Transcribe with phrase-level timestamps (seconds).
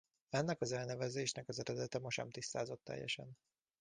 [0.29, 3.31] Ennek az elnevezésnek az eredete ma sem tisztázott teljesen.